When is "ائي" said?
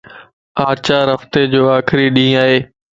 2.43-2.57